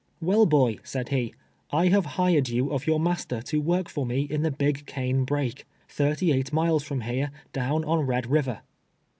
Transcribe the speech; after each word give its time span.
"Well, 0.19 0.47
boy," 0.47 0.79
said 0.83 1.09
he," 1.09 1.35
I 1.71 1.89
ha\e 1.89 2.01
liired 2.01 2.49
you 2.49 2.71
of 2.73 2.87
your 2.87 2.99
master 2.99 3.39
to 3.43 3.61
work 3.61 3.87
for 3.87 4.03
jue 4.07 4.25
in 4.31 4.41
the'' 4.41 4.49
Big 4.65 4.87
Cane 4.87 5.27
l>rake," 5.27 5.65
thirty 5.87 6.31
eight 6.31 6.51
miles 6.51 6.81
from 6.81 7.01
here, 7.01 7.29
down 7.53 7.85
on 7.85 8.07
lied 8.07 8.25
River." 8.25 8.61